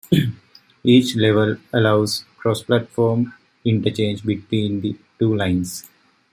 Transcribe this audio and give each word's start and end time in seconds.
Each 0.83 1.15
level 1.15 1.57
allows 1.71 2.25
cross-platform 2.39 3.35
interchange 3.63 4.23
between 4.23 4.81
the 4.81 4.97
two 5.19 5.35
lines. 5.35 5.85